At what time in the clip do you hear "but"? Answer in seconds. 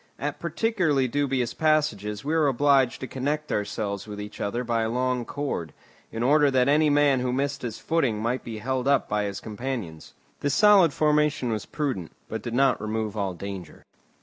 12.27-12.41